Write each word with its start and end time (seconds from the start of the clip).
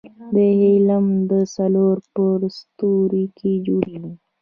د 0.33 0.35
هیلیم 0.61 1.07
څلور 1.55 1.95
په 2.13 2.23
ستورو 2.57 3.23
کې 3.37 3.51
جوړېږي. 3.65 4.13